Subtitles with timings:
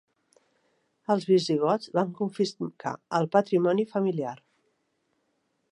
[1.15, 4.37] Els visigots van confiscar el patrimoni familiar.